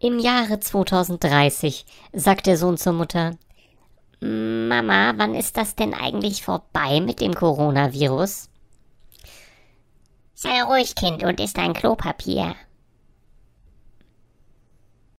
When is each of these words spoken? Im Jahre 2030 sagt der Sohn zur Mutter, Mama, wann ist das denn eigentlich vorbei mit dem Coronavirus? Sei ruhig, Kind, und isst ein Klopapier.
Im 0.00 0.20
Jahre 0.20 0.60
2030 0.60 1.84
sagt 2.12 2.46
der 2.46 2.56
Sohn 2.56 2.76
zur 2.76 2.92
Mutter, 2.92 3.32
Mama, 4.20 5.14
wann 5.16 5.34
ist 5.34 5.56
das 5.56 5.74
denn 5.74 5.92
eigentlich 5.92 6.44
vorbei 6.44 7.00
mit 7.00 7.20
dem 7.20 7.34
Coronavirus? 7.34 8.48
Sei 10.34 10.62
ruhig, 10.62 10.94
Kind, 10.94 11.24
und 11.24 11.40
isst 11.40 11.58
ein 11.58 11.72
Klopapier. 11.72 12.54